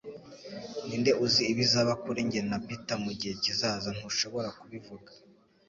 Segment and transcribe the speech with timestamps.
[0.85, 5.11] Ninde uzi ibizaba kuri njye na Peter mugihe kizaza- ntushobora kubivuga